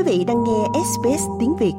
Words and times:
Quý 0.00 0.18
vị 0.18 0.24
đang 0.24 0.44
nghe 0.44 0.80
SBS 0.84 1.22
tiếng 1.40 1.56
Việt. 1.60 1.72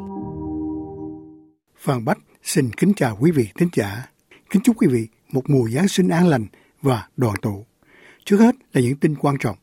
Phan 1.78 2.06
Bách 2.06 2.18
xin 2.44 2.70
kính 2.78 2.94
chào 2.96 3.18
quý 3.20 3.32
vị 3.32 3.48
thính 3.56 3.70
giả. 3.74 4.06
Kính 4.50 4.62
chúc 4.62 4.82
quý 4.82 4.88
vị 4.88 5.08
một 5.32 5.50
mùa 5.50 5.70
Giáng 5.70 5.88
sinh 5.88 6.10
an 6.10 6.28
lành 6.28 6.46
và 6.82 7.08
đoàn 7.18 7.36
tụ. 7.42 7.66
Trước 8.26 8.38
hết 8.38 8.56
là 8.74 8.82
những 8.82 8.96
tin 8.96 9.16
quan 9.16 9.36
trọng. 9.40 9.58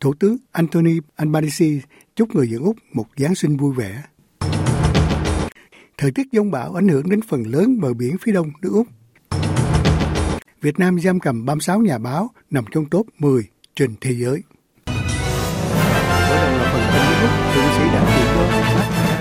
Thủ 0.00 0.14
tướng 0.20 0.36
Anthony 0.52 0.98
Albanese 1.16 1.66
chúc 2.16 2.34
người 2.34 2.50
dân 2.50 2.62
Úc 2.62 2.76
một 2.92 3.06
Giáng 3.16 3.34
sinh 3.34 3.56
vui 3.56 3.74
vẻ. 3.74 4.02
Thời 5.98 6.10
tiết 6.10 6.26
giông 6.32 6.50
bão 6.50 6.74
ảnh 6.74 6.88
hưởng 6.88 7.10
đến 7.10 7.20
phần 7.28 7.42
lớn 7.42 7.80
bờ 7.80 7.94
biển 7.94 8.16
phía 8.20 8.32
đông 8.32 8.50
nước 8.62 8.70
Úc. 8.72 8.86
Việt 10.60 10.78
Nam 10.78 11.00
giam 11.00 11.20
cầm 11.20 11.44
36 11.44 11.80
nhà 11.80 11.98
báo 11.98 12.30
nằm 12.50 12.64
trong 12.70 12.86
top 12.90 13.06
10 13.18 13.42
trên 13.74 13.94
thế 14.00 14.14
giới. 14.14 14.42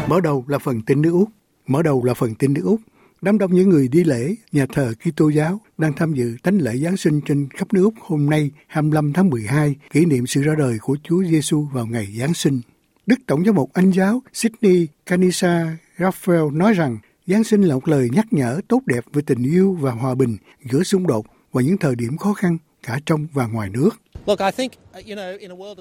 Mở 0.09 0.21
đầu 0.21 0.45
là 0.47 0.57
phần 0.57 0.81
tin 0.81 1.01
nước 1.01 1.11
Úc. 1.11 1.29
Mở 1.67 1.83
đầu 1.83 2.03
là 2.03 2.13
phần 2.13 2.35
tin 2.35 2.53
nước 2.53 2.61
Úc. 2.63 2.79
Đám 3.21 3.37
đông 3.37 3.55
những 3.55 3.69
người 3.69 3.87
đi 3.87 4.03
lễ, 4.03 4.35
nhà 4.51 4.65
thờ 4.73 4.93
Kitô 5.03 5.29
giáo 5.29 5.61
đang 5.77 5.93
tham 5.93 6.13
dự 6.13 6.37
thánh 6.43 6.57
lễ 6.57 6.77
Giáng 6.77 6.97
sinh 6.97 7.21
trên 7.25 7.47
khắp 7.49 7.73
nước 7.73 7.83
Úc 7.83 7.93
hôm 8.01 8.29
nay 8.29 8.51
25 8.67 9.13
tháng 9.13 9.29
12 9.29 9.75
kỷ 9.91 10.05
niệm 10.05 10.27
sự 10.27 10.41
ra 10.41 10.55
đời 10.57 10.77
của 10.81 10.97
Chúa 11.03 11.23
Giêsu 11.23 11.67
vào 11.73 11.85
ngày 11.85 12.07
Giáng 12.19 12.33
sinh. 12.33 12.61
Đức 13.05 13.15
Tổng 13.27 13.45
giám 13.45 13.55
mục 13.55 13.69
Anh 13.73 13.91
giáo 13.91 14.21
Sydney 14.33 14.87
Canisa 15.05 15.77
Raphael 15.99 16.51
nói 16.53 16.73
rằng, 16.73 16.97
Giáng 17.27 17.43
sinh 17.43 17.61
là 17.61 17.75
một 17.75 17.87
lời 17.87 18.09
nhắc 18.13 18.25
nhở 18.31 18.61
tốt 18.67 18.81
đẹp 18.85 19.05
về 19.13 19.21
tình 19.25 19.43
yêu 19.43 19.77
và 19.81 19.91
hòa 19.91 20.15
bình 20.15 20.37
giữa 20.71 20.83
xung 20.83 21.07
đột 21.07 21.25
và 21.51 21.61
những 21.61 21.77
thời 21.77 21.95
điểm 21.95 22.17
khó 22.17 22.33
khăn 22.33 22.57
cả 22.87 22.99
trong 23.05 23.27
và 23.33 23.47
ngoài 23.47 23.69
nước. 23.69 23.89
Uh, 24.31 24.39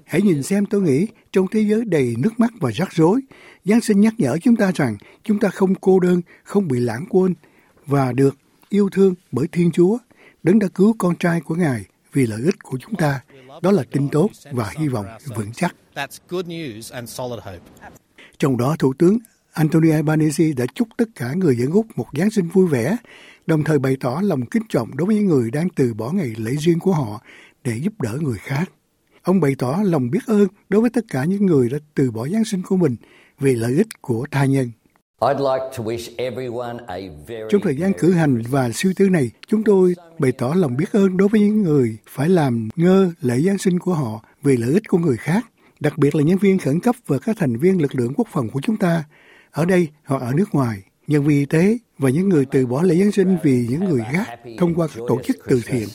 Hãy 0.06 0.23
nhìn 0.23 0.42
xem 0.42 0.66
tôi 0.66 0.83
nghĩ 0.83 1.06
trong 1.33 1.47
thế 1.52 1.60
giới 1.60 1.84
đầy 1.84 2.14
nước 2.19 2.31
mắt 2.41 2.50
và 2.61 2.70
rắc 2.70 2.92
rối, 2.92 3.20
Giáng 3.64 3.81
sinh 3.81 4.00
nhắc 4.00 4.14
nhở 4.19 4.39
chúng 4.42 4.56
ta 4.56 4.72
rằng 4.75 4.97
chúng 5.25 5.39
ta 5.39 5.48
không 5.48 5.75
cô 5.75 6.00
đơn, 6.00 6.20
không 6.44 6.69
bị 6.69 6.81
lãng 6.81 7.06
quên 7.08 7.34
và 7.86 8.12
được 8.12 8.36
yêu 8.69 8.89
thương 8.92 9.14
bởi 9.33 9.47
Thiên 9.53 9.70
Chúa, 9.70 9.98
đấng 10.42 10.58
đã 10.58 10.69
cứu 10.75 10.94
con 10.98 11.16
trai 11.16 11.41
của 11.41 11.55
Ngài 11.55 11.84
vì 12.12 12.27
lợi 12.27 12.41
ích 12.44 12.62
của 12.62 12.78
chúng 12.81 12.94
ta. 12.97 13.20
Đó 13.62 13.70
là 13.70 13.83
tin 13.92 14.09
tốt 14.09 14.31
và 14.53 14.72
hy 14.78 14.88
vọng 14.88 15.06
vững 15.36 15.53
chắc. 15.53 15.75
Trong 18.38 18.56
đó, 18.56 18.77
Thủ 18.78 18.92
tướng 18.98 19.19
Anthony 19.57 19.91
Albanese 19.91 20.53
đã 20.57 20.67
chúc 20.75 20.89
tất 20.97 21.09
cả 21.15 21.33
người 21.37 21.57
dân 21.57 21.71
Úc 21.71 21.87
một 21.97 22.07
Giáng 22.19 22.31
sinh 22.31 22.49
vui 22.49 22.67
vẻ, 22.67 22.97
đồng 23.47 23.65
thời 23.65 23.79
bày 23.79 23.97
tỏ 24.01 24.21
lòng 24.23 24.47
kính 24.47 24.62
trọng 24.69 24.97
đối 24.97 25.07
với 25.07 25.17
những 25.17 25.27
người 25.27 25.51
đang 25.51 25.69
từ 25.69 25.95
bỏ 25.95 26.12
ngày 26.12 26.33
lễ 26.37 26.51
riêng 26.59 26.79
của 26.79 26.93
họ 26.93 27.23
để 27.65 27.77
giúp 27.83 28.01
đỡ 28.01 28.19
người 28.21 28.39
khác. 28.39 28.71
Ông 29.23 29.41
bày 29.41 29.55
tỏ 29.59 29.79
lòng 29.83 30.11
biết 30.11 30.19
ơn 30.27 30.49
đối 30.69 30.81
với 30.81 30.91
tất 30.91 31.05
cả 31.11 31.25
những 31.25 31.47
người 31.47 31.69
đã 31.69 31.79
từ 31.95 32.11
bỏ 32.11 32.29
Giáng 32.29 32.45
sinh 32.45 32.62
của 32.62 32.77
mình 32.77 32.97
vì 33.39 33.55
lợi 33.55 33.75
ích 33.77 33.87
của 34.01 34.27
tha 34.31 34.45
nhân. 34.45 34.71
Trong 37.51 37.62
thời 37.62 37.77
gian 37.77 37.93
cử 37.99 38.12
hành 38.12 38.43
và 38.51 38.71
suy 38.71 38.95
tư 38.97 39.09
này, 39.09 39.31
chúng 39.47 39.65
tôi 39.65 39.95
bày 40.19 40.33
tỏ 40.33 40.55
lòng 40.57 40.77
biết 40.77 40.93
ơn 40.93 41.17
đối 41.17 41.29
với 41.29 41.41
những 41.41 41.62
người 41.62 41.97
phải 42.09 42.29
làm 42.29 42.69
ngơ 42.77 43.12
lễ 43.21 43.41
Giáng 43.41 43.59
sinh 43.59 43.79
của 43.79 43.95
họ 43.95 44.25
vì 44.43 44.57
lợi 44.57 44.73
ích 44.73 44.89
của 44.89 44.99
người 44.99 45.17
khác, 45.17 45.47
đặc 45.81 45.99
biệt 45.99 46.15
là 46.15 46.23
nhân 46.23 46.39
viên 46.39 46.59
khẩn 46.59 46.81
cấp 46.81 46.97
và 47.07 47.19
các 47.19 47.37
thành 47.39 47.57
viên 47.57 47.83
lực 47.83 47.95
lượng 47.95 48.12
quốc 48.17 48.29
phòng 48.33 48.49
của 48.49 48.61
chúng 48.61 48.77
ta, 48.77 49.05
ở 49.57 49.65
đây 49.65 49.89
hoặc 50.05 50.23
ở 50.23 50.33
nước 50.33 50.55
ngoài, 50.55 50.83
nhân 51.07 51.25
viên 51.25 51.39
y 51.39 51.45
tế 51.45 51.79
và 51.99 52.11
những 52.11 52.29
người 52.29 52.47
từ 52.51 52.67
bỏ 52.67 52.83
lễ 52.83 52.95
Giáng 52.97 53.12
sinh 53.12 53.37
vì 53.43 53.67
những 53.71 53.85
người 53.85 54.01
khác 54.12 54.27
thông 54.59 54.75
qua 54.75 54.89
các 54.95 55.03
tổ 55.09 55.21
chức 55.25 55.37
từ 55.49 55.61
thiện. 55.67 55.89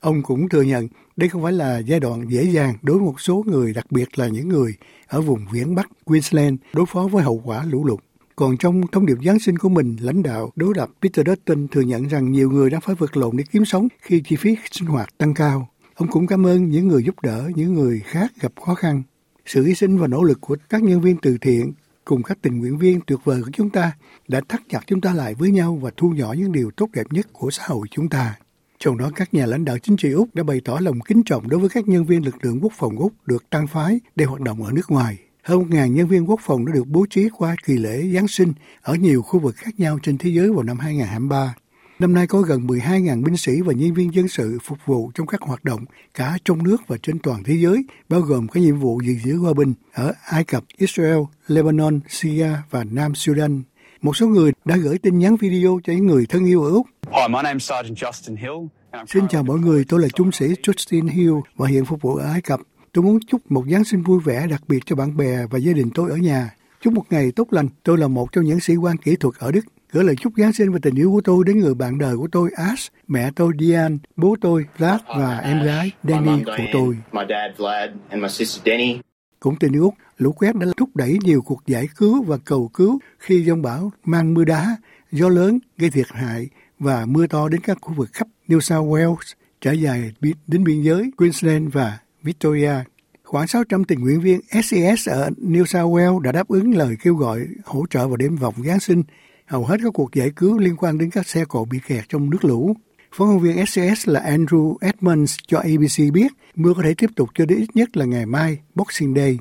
Ông 0.00 0.22
cũng 0.22 0.48
thừa 0.48 0.62
nhận 0.62 0.88
đây 1.16 1.28
không 1.28 1.42
phải 1.42 1.52
là 1.52 1.78
giai 1.78 2.00
đoạn 2.00 2.24
dễ 2.28 2.42
dàng 2.42 2.74
đối 2.82 2.96
với 2.96 3.06
một 3.06 3.20
số 3.20 3.44
người, 3.46 3.72
đặc 3.72 3.86
biệt 3.90 4.18
là 4.18 4.28
những 4.28 4.48
người 4.48 4.74
ở 5.06 5.20
vùng 5.20 5.46
viễn 5.52 5.74
Bắc 5.74 5.88
Queensland 6.04 6.56
đối 6.72 6.86
phó 6.86 7.08
với 7.12 7.22
hậu 7.24 7.42
quả 7.44 7.64
lũ 7.64 7.84
lụt. 7.84 8.00
Còn 8.36 8.56
trong 8.56 8.82
thông 8.92 9.06
điệp 9.06 9.18
Giáng 9.24 9.38
sinh 9.38 9.58
của 9.58 9.68
mình, 9.68 9.96
lãnh 10.00 10.22
đạo 10.22 10.52
đối 10.56 10.74
lập 10.76 10.88
Peter 11.02 11.26
Dutton 11.26 11.68
thừa 11.68 11.80
nhận 11.80 12.08
rằng 12.08 12.32
nhiều 12.32 12.50
người 12.50 12.70
đang 12.70 12.80
phải 12.80 12.94
vật 12.94 13.16
lộn 13.16 13.36
để 13.36 13.44
kiếm 13.50 13.64
sống 13.64 13.88
khi 14.00 14.22
chi 14.28 14.36
phí 14.36 14.56
sinh 14.70 14.88
hoạt 14.88 15.18
tăng 15.18 15.34
cao. 15.34 15.68
Ông 15.94 16.08
cũng 16.08 16.26
cảm 16.26 16.46
ơn 16.46 16.70
những 16.70 16.88
người 16.88 17.02
giúp 17.02 17.14
đỡ 17.22 17.50
những 17.54 17.74
người 17.74 18.00
khác 18.04 18.32
gặp 18.40 18.52
khó 18.66 18.74
khăn. 18.74 19.02
Sự 19.52 19.64
hy 19.64 19.74
sinh 19.74 19.98
và 19.98 20.06
nỗ 20.06 20.22
lực 20.22 20.40
của 20.40 20.56
các 20.68 20.82
nhân 20.82 21.00
viên 21.00 21.16
từ 21.16 21.38
thiện 21.40 21.72
cùng 22.04 22.22
các 22.22 22.38
tình 22.42 22.58
nguyện 22.58 22.78
viên 22.78 23.00
tuyệt 23.06 23.18
vời 23.24 23.42
của 23.44 23.50
chúng 23.52 23.70
ta 23.70 23.92
đã 24.28 24.40
thắt 24.48 24.60
chặt 24.68 24.80
chúng 24.86 25.00
ta 25.00 25.14
lại 25.14 25.34
với 25.34 25.50
nhau 25.50 25.78
và 25.82 25.90
thu 25.96 26.10
nhỏ 26.10 26.32
những 26.38 26.52
điều 26.52 26.70
tốt 26.76 26.88
đẹp 26.92 27.06
nhất 27.10 27.26
của 27.32 27.50
xã 27.50 27.62
hội 27.66 27.86
chúng 27.90 28.08
ta. 28.08 28.34
Trong 28.78 28.98
đó, 28.98 29.10
các 29.14 29.34
nhà 29.34 29.46
lãnh 29.46 29.64
đạo 29.64 29.78
chính 29.78 29.96
trị 29.96 30.12
Úc 30.12 30.34
đã 30.34 30.42
bày 30.42 30.60
tỏ 30.64 30.78
lòng 30.80 31.00
kính 31.00 31.22
trọng 31.22 31.48
đối 31.48 31.60
với 31.60 31.68
các 31.68 31.88
nhân 31.88 32.04
viên 32.04 32.24
lực 32.24 32.44
lượng 32.44 32.58
quốc 32.62 32.72
phòng 32.76 32.96
Úc 32.96 33.12
được 33.26 33.50
tăng 33.50 33.66
phái 33.66 34.00
để 34.16 34.24
hoạt 34.24 34.40
động 34.40 34.62
ở 34.62 34.72
nước 34.72 34.90
ngoài. 34.90 35.18
Hơn 35.42 35.62
1.000 35.62 35.86
nhân 35.86 36.06
viên 36.06 36.30
quốc 36.30 36.40
phòng 36.42 36.66
đã 36.66 36.72
được 36.72 36.86
bố 36.86 37.06
trí 37.10 37.28
qua 37.38 37.56
kỳ 37.64 37.76
lễ 37.76 38.10
Giáng 38.14 38.28
sinh 38.28 38.52
ở 38.82 38.94
nhiều 38.94 39.22
khu 39.22 39.40
vực 39.40 39.56
khác 39.56 39.80
nhau 39.80 39.98
trên 40.02 40.18
thế 40.18 40.30
giới 40.30 40.52
vào 40.52 40.62
năm 40.62 40.78
2023. 40.78 41.54
Năm 42.00 42.14
nay 42.14 42.26
có 42.26 42.40
gần 42.40 42.66
12.000 42.66 43.24
binh 43.24 43.36
sĩ 43.36 43.60
và 43.60 43.72
nhân 43.72 43.94
viên 43.94 44.14
dân 44.14 44.28
sự 44.28 44.58
phục 44.62 44.78
vụ 44.86 45.10
trong 45.14 45.26
các 45.26 45.40
hoạt 45.40 45.64
động 45.64 45.84
cả 46.14 46.38
trong 46.44 46.62
nước 46.62 46.76
và 46.86 46.96
trên 47.02 47.18
toàn 47.18 47.42
thế 47.44 47.54
giới, 47.54 47.84
bao 48.08 48.20
gồm 48.20 48.48
các 48.48 48.60
nhiệm 48.60 48.78
vụ 48.78 49.00
gìn 49.04 49.18
giữ 49.24 49.36
hòa 49.36 49.52
bình 49.52 49.74
ở 49.92 50.12
Ai 50.24 50.44
Cập, 50.44 50.64
Israel, 50.76 51.18
Lebanon, 51.46 52.00
Syria 52.08 52.48
và 52.70 52.84
Nam 52.84 53.14
Sudan. 53.14 53.62
Một 54.02 54.16
số 54.16 54.26
người 54.26 54.52
đã 54.64 54.76
gửi 54.76 54.98
tin 54.98 55.18
nhắn 55.18 55.36
video 55.36 55.80
cho 55.84 55.92
những 55.92 56.06
người 56.06 56.26
thân 56.26 56.44
yêu 56.44 56.62
ở 56.62 56.70
Úc. 56.70 56.86
Hi, 57.02 57.22
my 57.28 57.38
name's 57.38 57.58
Sergeant 57.58 57.96
Justin 57.96 58.36
Hill. 58.36 58.66
Xin 59.08 59.28
chào 59.28 59.42
mọi 59.42 59.58
người, 59.58 59.84
tôi 59.88 60.00
là 60.00 60.08
trung 60.08 60.32
sĩ 60.32 60.46
Justin 60.46 61.08
Hill 61.08 61.34
và 61.56 61.68
hiện 61.68 61.84
phục 61.84 62.02
vụ 62.02 62.14
ở 62.14 62.26
Ai 62.32 62.40
Cập. 62.40 62.60
Tôi 62.92 63.04
muốn 63.04 63.18
chúc 63.26 63.52
một 63.52 63.64
Giáng 63.70 63.84
sinh 63.84 64.02
vui 64.02 64.20
vẻ 64.24 64.46
đặc 64.46 64.62
biệt 64.68 64.80
cho 64.86 64.96
bạn 64.96 65.16
bè 65.16 65.46
và 65.50 65.58
gia 65.58 65.72
đình 65.72 65.90
tôi 65.94 66.10
ở 66.10 66.16
nhà. 66.16 66.54
Chúc 66.80 66.92
một 66.92 67.04
ngày 67.10 67.32
tốt 67.36 67.46
lành. 67.50 67.68
Tôi 67.82 67.98
là 67.98 68.08
một 68.08 68.32
trong 68.32 68.44
những 68.44 68.60
sĩ 68.60 68.76
quan 68.76 68.96
kỹ 68.96 69.16
thuật 69.16 69.34
ở 69.38 69.52
Đức 69.52 69.64
gửi 69.92 70.04
lời 70.04 70.16
chúc 70.16 70.32
Giáng 70.36 70.52
sinh 70.52 70.72
và 70.72 70.78
tình 70.82 70.94
yêu 70.94 71.10
của 71.12 71.20
tôi 71.20 71.44
đến 71.46 71.58
người 71.58 71.74
bạn 71.74 71.98
đời 71.98 72.16
của 72.16 72.28
tôi 72.32 72.50
Ash, 72.56 72.92
mẹ 73.08 73.30
tôi 73.36 73.52
Diane, 73.60 73.96
bố 74.16 74.36
tôi 74.40 74.66
Vlad 74.78 75.00
và 75.18 75.38
em 75.38 75.62
gái 75.62 75.90
Danny 76.02 76.44
của 76.44 76.64
tôi. 76.72 76.96
Cũng 79.40 79.56
từ 79.60 79.68
nước 79.68 79.80
Úc, 79.80 79.94
lũ 80.18 80.32
quét 80.32 80.56
đã 80.56 80.66
thúc 80.76 80.96
đẩy 80.96 81.18
nhiều 81.22 81.42
cuộc 81.42 81.66
giải 81.66 81.88
cứu 81.96 82.22
và 82.22 82.36
cầu 82.44 82.70
cứu 82.74 82.98
khi 83.18 83.44
giông 83.44 83.62
bão 83.62 83.92
mang 84.04 84.34
mưa 84.34 84.44
đá, 84.44 84.76
gió 85.12 85.28
lớn 85.28 85.58
gây 85.78 85.90
thiệt 85.90 86.06
hại 86.08 86.48
và 86.78 87.06
mưa 87.06 87.26
to 87.26 87.48
đến 87.48 87.60
các 87.60 87.78
khu 87.80 87.94
vực 87.94 88.08
khắp 88.12 88.28
New 88.48 88.60
South 88.60 88.88
Wales, 88.88 89.34
trải 89.60 89.80
dài 89.80 90.12
đến 90.46 90.64
biên 90.64 90.82
giới 90.82 91.10
Queensland 91.16 91.72
và 91.72 91.98
Victoria. 92.22 92.72
Khoảng 93.24 93.46
600 93.46 93.84
tình 93.84 94.00
nguyện 94.00 94.20
viên 94.20 94.40
SES 94.64 95.08
ở 95.08 95.30
New 95.38 95.64
South 95.64 95.94
Wales 95.94 96.18
đã 96.20 96.32
đáp 96.32 96.48
ứng 96.48 96.74
lời 96.74 96.96
kêu 97.02 97.14
gọi 97.14 97.46
hỗ 97.64 97.84
trợ 97.90 98.08
vào 98.08 98.16
đêm 98.16 98.36
vòng 98.36 98.54
Giáng 98.64 98.80
sinh 98.80 99.02
hầu 99.50 99.64
hết 99.64 99.76
các 99.82 99.90
cuộc 99.94 100.14
giải 100.14 100.30
cứu 100.36 100.58
liên 100.58 100.76
quan 100.76 100.98
đến 100.98 101.10
các 101.10 101.26
xe 101.26 101.44
cộ 101.48 101.64
bị 101.64 101.78
kẹt 101.86 102.04
trong 102.08 102.30
nước 102.30 102.44
lũ. 102.44 102.76
Phó 103.12 103.24
ngôn 103.24 103.38
viên 103.38 103.66
SCS 103.66 104.08
là 104.08 104.20
Andrew 104.20 104.76
Edmonds 104.80 105.38
cho 105.46 105.58
ABC 105.58 106.12
biết 106.12 106.32
mưa 106.54 106.74
có 106.76 106.82
thể 106.82 106.94
tiếp 106.98 107.10
tục 107.16 107.28
cho 107.34 107.46
đến 107.46 107.58
ít 107.58 107.68
nhất 107.74 107.96
là 107.96 108.04
ngày 108.04 108.26
mai, 108.26 108.58
Boxing 108.74 109.14
Day. 109.14 109.38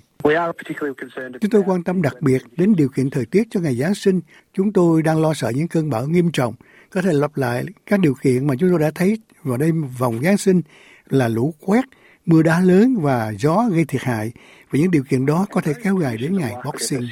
Chúng 1.42 1.52
tôi 1.52 1.64
quan 1.66 1.84
tâm 1.84 2.02
đặc 2.02 2.14
biệt 2.22 2.42
đến 2.58 2.75
điều 2.75 2.90
kiện 2.90 3.09
thời 3.09 3.25
tiết 3.25 3.48
cho 3.50 3.59
ngày 3.59 3.75
Giáng 3.75 3.96
sinh. 3.96 4.22
Chúng 4.53 4.74
tôi 4.74 5.02
đang 5.02 5.22
lo 5.22 5.34
sợ 5.34 5.52
những 5.56 5.68
cơn 5.68 5.90
bão 5.90 6.08
nghiêm 6.08 6.31
trọng 6.31 6.53
có 6.90 7.02
thể 7.02 7.14
lặp 7.14 7.38
lại 7.38 7.66
các 7.86 8.00
điều 8.00 8.14
kiện 8.24 8.48
mà 8.48 8.56
chúng 8.59 8.69
tôi 8.69 8.80
đã 8.80 8.92
thấy 8.96 9.18
vào 9.44 9.58
đêm 9.58 9.88
vòng 9.98 10.19
Giáng 10.24 10.38
sinh 10.38 10.62
là 11.09 11.28
lũ 11.28 11.53
quét, 11.59 11.86
mưa 12.25 12.42
đá 12.42 12.59
lớn 12.59 12.96
và 13.02 13.34
gió 13.40 13.69
gây 13.72 13.86
thiệt 13.86 14.02
hại. 14.02 14.31
Và 14.72 14.80
những 14.80 14.92
điều 14.92 15.03
kiện 15.03 15.25
đó 15.25 15.46
có 15.52 15.62
thể 15.62 15.74
kéo 15.84 16.00
dài 16.02 16.18
đến 16.18 16.38
ngày 16.38 16.53
Boxing 16.66 17.09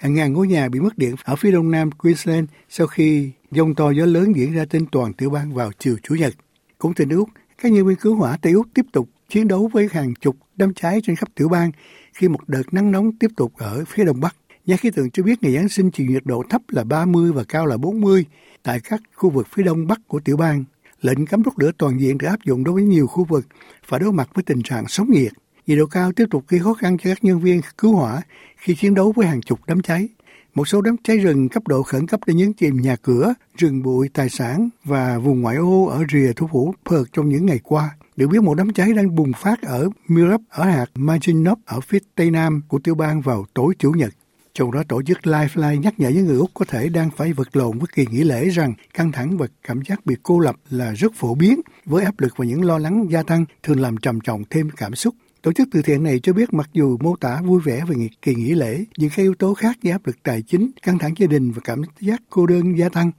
hàng 0.00 0.14
ngàn 0.14 0.32
ngôi 0.32 0.48
nhà 0.48 0.68
bị 0.68 0.80
mất 0.80 0.98
điện 0.98 1.14
ở 1.24 1.36
phía 1.36 1.50
đông 1.50 1.70
nam 1.70 1.90
Queensland 1.90 2.48
sau 2.68 2.86
khi 2.86 3.30
dông 3.50 3.74
to 3.74 3.90
gió 3.90 4.04
lớn 4.04 4.32
diễn 4.36 4.52
ra 4.52 4.64
trên 4.64 4.86
toàn 4.86 5.12
tiểu 5.12 5.30
bang 5.30 5.54
vào 5.54 5.70
chiều 5.78 5.96
Chủ 6.02 6.14
nhật. 6.14 6.34
Cũng 6.78 6.94
từ 6.94 7.04
Úc, 7.16 7.28
các 7.62 7.72
nhân 7.72 7.86
viên 7.86 7.96
cứu 7.96 8.14
hỏa 8.14 8.36
Tây 8.42 8.52
Úc 8.52 8.66
tiếp 8.74 8.86
tục 8.92 9.08
chiến 9.28 9.48
đấu 9.48 9.70
với 9.72 9.88
hàng 9.92 10.14
chục 10.14 10.36
đám 10.56 10.74
cháy 10.74 11.00
trên 11.04 11.16
khắp 11.16 11.28
tiểu 11.34 11.48
bang 11.48 11.70
khi 12.14 12.28
một 12.28 12.48
đợt 12.48 12.62
nắng 12.72 12.90
nóng 12.90 13.12
tiếp 13.12 13.30
tục 13.36 13.52
ở 13.56 13.84
phía 13.88 14.04
đông 14.04 14.20
bắc. 14.20 14.36
Nhà 14.66 14.76
khí 14.76 14.90
tượng 14.90 15.10
cho 15.10 15.22
biết 15.22 15.42
ngày 15.42 15.54
Giáng 15.54 15.68
sinh 15.68 15.90
chịu 15.90 16.06
nhiệt 16.06 16.22
độ 16.24 16.42
thấp 16.50 16.62
là 16.68 16.84
30 16.84 17.32
và 17.32 17.44
cao 17.44 17.66
là 17.66 17.76
40 17.76 18.24
tại 18.62 18.80
các 18.80 19.00
khu 19.14 19.30
vực 19.30 19.46
phía 19.50 19.62
đông 19.62 19.86
bắc 19.86 20.00
của 20.08 20.20
tiểu 20.20 20.36
bang. 20.36 20.64
Lệnh 21.00 21.26
cấm 21.26 21.42
đốt 21.42 21.54
lửa 21.56 21.70
toàn 21.78 22.00
diện 22.00 22.18
được 22.18 22.28
áp 22.28 22.44
dụng 22.44 22.64
đối 22.64 22.74
với 22.74 22.82
nhiều 22.82 23.06
khu 23.06 23.24
vực 23.24 23.46
và 23.88 23.98
đối 23.98 24.12
mặt 24.12 24.28
với 24.34 24.42
tình 24.42 24.62
trạng 24.62 24.84
sóng 24.88 25.10
nhiệt. 25.10 25.32
Nhiệt 25.70 25.78
độ 25.78 25.86
cao 25.86 26.12
tiếp 26.12 26.26
tục 26.30 26.44
gây 26.48 26.60
khó 26.60 26.74
khăn 26.74 26.98
cho 26.98 27.10
các 27.10 27.24
nhân 27.24 27.40
viên 27.40 27.60
cứu 27.78 27.96
hỏa 27.96 28.22
khi 28.56 28.74
chiến 28.74 28.94
đấu 28.94 29.12
với 29.16 29.26
hàng 29.26 29.40
chục 29.40 29.60
đám 29.66 29.82
cháy. 29.82 30.08
Một 30.54 30.68
số 30.68 30.80
đám 30.80 30.96
cháy 31.04 31.18
rừng 31.18 31.48
cấp 31.48 31.68
độ 31.68 31.82
khẩn 31.82 32.06
cấp 32.06 32.20
đã 32.26 32.34
nhấn 32.34 32.52
chìm 32.52 32.76
nhà 32.80 32.96
cửa, 32.96 33.34
rừng 33.58 33.82
bụi, 33.82 34.08
tài 34.08 34.28
sản 34.28 34.68
và 34.84 35.18
vùng 35.18 35.40
ngoại 35.40 35.56
ô 35.56 35.86
ở 35.86 36.04
rìa 36.12 36.32
thủ 36.36 36.48
phủ 36.52 36.74
Perth 36.90 37.12
trong 37.12 37.28
những 37.28 37.46
ngày 37.46 37.58
qua. 37.62 37.96
Được 38.16 38.26
biết 38.26 38.42
một 38.42 38.54
đám 38.54 38.72
cháy 38.72 38.92
đang 38.92 39.14
bùng 39.14 39.32
phát 39.32 39.62
ở 39.62 39.88
Mirup 40.08 40.40
ở 40.48 40.64
hạt 40.64 40.86
Maginop 40.94 41.58
ở 41.66 41.80
phía 41.80 41.98
tây 42.14 42.30
nam 42.30 42.62
của 42.68 42.78
tiểu 42.78 42.94
bang 42.94 43.20
vào 43.20 43.44
tối 43.54 43.74
Chủ 43.78 43.90
nhật. 43.90 44.14
Trong 44.54 44.72
đó 44.72 44.82
tổ 44.88 45.02
chức 45.02 45.18
Lifeline 45.22 45.80
nhắc 45.80 45.94
nhở 46.00 46.08
những 46.08 46.26
người 46.26 46.38
Úc 46.38 46.50
có 46.54 46.64
thể 46.68 46.88
đang 46.88 47.10
phải 47.10 47.32
vật 47.32 47.56
lộn 47.56 47.78
với 47.78 47.88
kỳ 47.94 48.06
nghỉ 48.10 48.24
lễ 48.24 48.48
rằng 48.48 48.74
căng 48.94 49.12
thẳng 49.12 49.36
và 49.36 49.46
cảm 49.62 49.82
giác 49.82 50.06
bị 50.06 50.16
cô 50.22 50.38
lập 50.38 50.56
là 50.70 50.92
rất 50.92 51.12
phổ 51.14 51.34
biến 51.34 51.60
với 51.84 52.04
áp 52.04 52.20
lực 52.20 52.36
và 52.36 52.44
những 52.44 52.64
lo 52.64 52.78
lắng 52.78 53.06
gia 53.10 53.22
tăng 53.22 53.44
thường 53.62 53.80
làm 53.80 53.96
trầm 53.96 54.20
trọng 54.20 54.42
thêm 54.50 54.70
cảm 54.76 54.94
xúc 54.94 55.14
Tổ 55.42 55.52
chức 55.52 55.68
từ 55.72 55.82
thiện 55.82 56.02
này 56.02 56.20
cho 56.22 56.32
biết 56.32 56.54
mặc 56.54 56.70
dù 56.72 56.96
mô 57.00 57.16
tả 57.16 57.40
vui 57.44 57.60
vẻ 57.64 57.84
về 57.88 57.96
kỳ 58.22 58.34
nghỉ 58.34 58.54
lễ, 58.54 58.84
những 58.96 59.10
các 59.10 59.22
yếu 59.22 59.34
tố 59.34 59.54
khác 59.54 59.78
như 59.82 59.90
áp 59.90 60.06
lực 60.06 60.16
tài 60.22 60.42
chính, 60.42 60.70
căng 60.82 60.98
thẳng 60.98 61.14
gia 61.18 61.26
đình 61.26 61.50
và 61.50 61.60
cảm 61.64 61.82
giác 62.00 62.22
cô 62.30 62.46
đơn 62.46 62.78
gia 62.78 62.88
tăng 62.88 63.10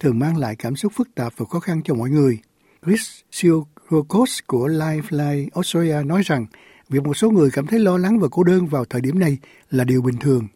thường 0.00 0.18
mang 0.18 0.36
lại 0.36 0.56
cảm 0.56 0.76
xúc 0.76 0.92
phức 0.96 1.14
tạp 1.14 1.32
và 1.36 1.46
khó 1.46 1.60
khăn 1.60 1.80
cho 1.84 1.94
mọi 1.94 2.10
người. 2.10 2.38
Chris 2.86 3.08
Siokos 3.32 4.38
của 4.46 4.68
Lifeline 4.68 5.48
Australia 5.54 6.02
nói 6.04 6.22
rằng 6.24 6.46
việc 6.88 7.02
một 7.02 7.16
số 7.16 7.30
người 7.30 7.50
cảm 7.52 7.66
thấy 7.66 7.78
lo 7.78 7.98
lắng 7.98 8.18
và 8.18 8.28
cô 8.30 8.44
đơn 8.44 8.66
vào 8.66 8.84
thời 8.84 9.00
điểm 9.00 9.18
này 9.18 9.38
là 9.70 9.84
điều 9.84 10.02
bình 10.02 10.16
thường. 10.20 10.48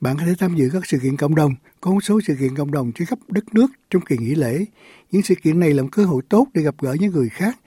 Bạn 0.00 0.16
có 0.16 0.22
thể 0.26 0.34
tham 0.38 0.56
dự 0.56 0.70
các 0.72 0.86
sự 0.86 0.98
kiện 1.02 1.16
cộng 1.16 1.34
đồng, 1.34 1.54
có 1.80 1.90
một 1.90 2.00
số 2.00 2.20
sự 2.26 2.36
kiện 2.40 2.56
cộng 2.56 2.70
đồng 2.70 2.92
trên 2.92 3.06
khắp 3.06 3.18
đất 3.28 3.54
nước 3.54 3.66
trong 3.90 4.02
kỳ 4.02 4.16
nghỉ 4.16 4.34
lễ. 4.34 4.64
Những 5.10 5.22
sự 5.22 5.34
kiện 5.34 5.60
này 5.60 5.74
là 5.74 5.82
một 5.82 5.88
cơ 5.92 6.04
hội 6.04 6.22
tốt 6.28 6.46
để 6.54 6.62
gặp 6.62 6.74
gỡ 6.80 6.96
những 7.00 7.12
người 7.12 7.28
khác. 7.28 7.58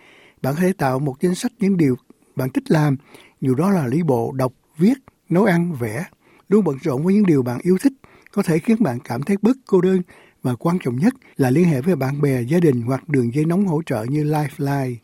Bạn 0.41 0.53
có 0.55 0.61
thể 0.61 0.73
tạo 0.73 0.99
một 0.99 1.15
danh 1.21 1.35
sách 1.35 1.51
những 1.59 1.77
điều 1.77 1.95
bạn 2.35 2.49
thích 2.49 2.71
làm, 2.71 2.97
dù 3.41 3.55
đó 3.55 3.69
là 3.69 3.87
lý 3.87 4.03
bộ, 4.03 4.31
đọc, 4.31 4.53
viết, 4.77 4.93
nấu 5.29 5.43
ăn, 5.43 5.73
vẽ. 5.73 6.05
Luôn 6.49 6.63
bận 6.63 6.77
rộn 6.81 7.03
với 7.03 7.13
những 7.13 7.25
điều 7.25 7.43
bạn 7.43 7.59
yêu 7.63 7.77
thích 7.81 7.93
có 8.31 8.43
thể 8.43 8.59
khiến 8.59 8.77
bạn 8.79 8.99
cảm 8.99 9.23
thấy 9.23 9.37
bớt 9.41 9.57
cô 9.65 9.81
đơn 9.81 10.01
và 10.43 10.55
quan 10.55 10.79
trọng 10.83 10.95
nhất 10.95 11.13
là 11.37 11.49
liên 11.49 11.65
hệ 11.65 11.81
với 11.81 11.95
bạn 11.95 12.21
bè, 12.21 12.41
gia 12.41 12.59
đình 12.59 12.81
hoặc 12.81 13.09
đường 13.09 13.33
dây 13.33 13.45
nóng 13.45 13.65
hỗ 13.65 13.81
trợ 13.85 14.03
như 14.09 14.23
Lifeline. 14.23 14.95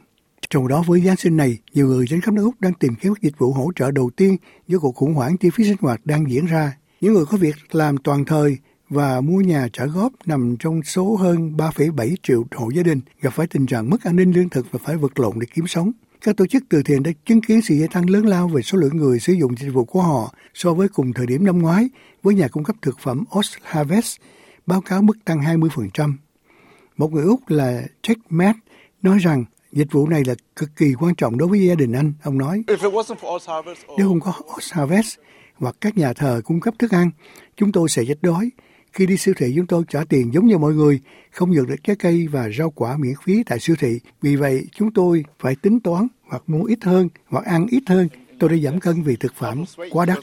Trong 0.49 0.67
đó 0.67 0.83
với 0.87 1.01
Giáng 1.01 1.15
sinh 1.15 1.37
này, 1.37 1.57
nhiều 1.73 1.87
người 1.87 2.05
trên 2.09 2.21
khắp 2.21 2.33
nước 2.33 2.43
Úc 2.43 2.61
đang 2.61 2.73
tìm 2.73 2.95
kiếm 2.95 3.13
các 3.13 3.21
dịch 3.21 3.37
vụ 3.37 3.53
hỗ 3.53 3.71
trợ 3.75 3.91
đầu 3.91 4.09
tiên 4.15 4.37
do 4.67 4.79
cuộc 4.79 4.95
khủng 4.95 5.13
hoảng 5.13 5.37
chi 5.37 5.49
phí 5.49 5.63
sinh 5.63 5.77
hoạt 5.79 6.05
đang 6.05 6.31
diễn 6.31 6.45
ra. 6.45 6.77
Những 7.01 7.13
người 7.13 7.25
có 7.25 7.37
việc 7.37 7.55
làm 7.71 7.97
toàn 7.97 8.25
thời 8.25 8.57
và 8.89 9.21
mua 9.21 9.41
nhà 9.41 9.67
trả 9.73 9.85
góp 9.85 10.11
nằm 10.25 10.55
trong 10.59 10.83
số 10.83 11.15
hơn 11.15 11.53
3,7 11.57 12.15
triệu 12.23 12.45
hộ 12.55 12.69
gia 12.69 12.83
đình 12.83 13.01
gặp 13.21 13.33
phải 13.33 13.47
tình 13.47 13.65
trạng 13.65 13.89
mất 13.89 14.03
an 14.03 14.15
ninh 14.15 14.31
lương 14.31 14.49
thực 14.49 14.71
và 14.71 14.79
phải 14.83 14.97
vật 14.97 15.19
lộn 15.19 15.39
để 15.39 15.47
kiếm 15.53 15.67
sống. 15.67 15.91
Các 16.25 16.37
tổ 16.37 16.47
chức 16.47 16.63
từ 16.69 16.83
thiện 16.83 17.03
đã 17.03 17.11
chứng 17.25 17.41
kiến 17.41 17.61
sự 17.61 17.75
gia 17.75 17.87
tăng 17.87 18.09
lớn 18.09 18.25
lao 18.25 18.47
về 18.47 18.61
số 18.61 18.77
lượng 18.77 18.97
người 18.97 19.19
sử 19.19 19.33
dụng 19.33 19.55
dịch 19.57 19.69
vụ 19.69 19.85
của 19.85 20.01
họ 20.01 20.33
so 20.53 20.73
với 20.73 20.87
cùng 20.87 21.13
thời 21.13 21.25
điểm 21.25 21.45
năm 21.45 21.59
ngoái 21.59 21.89
với 22.23 22.35
nhà 22.35 22.47
cung 22.47 22.63
cấp 22.63 22.75
thực 22.81 22.99
phẩm 22.99 23.23
Ost 23.39 23.53
Harvest 23.61 24.17
báo 24.65 24.81
cáo 24.81 25.01
mức 25.01 25.17
tăng 25.25 25.39
20%. 25.39 26.13
Một 26.97 27.13
người 27.13 27.23
Úc 27.23 27.49
là 27.49 27.83
Jack 28.03 28.15
Matt 28.29 28.59
nói 29.01 29.17
rằng 29.19 29.45
dịch 29.71 29.91
vụ 29.91 30.07
này 30.07 30.23
là 30.25 30.35
cực 30.55 30.69
kỳ 30.75 30.93
quan 30.99 31.15
trọng 31.15 31.37
đối 31.37 31.47
với 31.47 31.67
gia 31.67 31.75
đình 31.75 31.91
anh. 31.91 32.13
Ông 32.23 32.37
nói, 32.37 32.63
nếu 33.97 34.07
không 34.07 34.19
có 34.19 34.33
Ost 34.57 34.73
Harvest 34.73 35.17
hoặc 35.55 35.75
các 35.81 35.97
nhà 35.97 36.13
thờ 36.13 36.41
cung 36.45 36.59
cấp 36.59 36.73
thức 36.79 36.91
ăn, 36.91 37.11
chúng 37.57 37.71
tôi 37.71 37.89
sẽ 37.89 38.03
chết 38.07 38.17
đói. 38.21 38.49
Khi 38.91 39.05
đi 39.05 39.17
siêu 39.17 39.33
thị 39.37 39.53
chúng 39.55 39.67
tôi 39.67 39.83
trả 39.89 40.03
tiền 40.09 40.33
giống 40.33 40.47
như 40.47 40.57
mọi 40.57 40.73
người, 40.73 40.99
không 41.31 41.51
nhận 41.51 41.65
được 41.65 41.75
trái 41.83 41.95
cây 41.95 42.27
và 42.27 42.49
rau 42.57 42.69
quả 42.69 42.97
miễn 42.97 43.13
phí 43.23 43.43
tại 43.43 43.59
siêu 43.59 43.75
thị. 43.79 43.99
Vì 44.21 44.35
vậy 44.35 44.65
chúng 44.75 44.93
tôi 44.93 45.25
phải 45.39 45.55
tính 45.55 45.79
toán 45.79 46.07
hoặc 46.27 46.43
mua 46.47 46.63
ít 46.63 46.83
hơn 46.83 47.09
hoặc 47.27 47.45
ăn 47.45 47.67
ít 47.69 47.83
hơn. 47.87 48.07
Tôi 48.39 48.49
đã 48.49 48.55
giảm 48.55 48.79
cân 48.79 49.03
vì 49.03 49.15
thực 49.15 49.33
phẩm 49.35 49.63
quá 49.91 50.05
đắt. 50.05 50.17